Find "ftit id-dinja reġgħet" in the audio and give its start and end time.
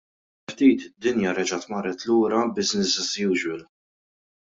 0.53-1.67